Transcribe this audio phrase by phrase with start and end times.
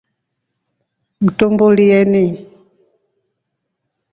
[1.23, 2.23] Mtuumbulyeni.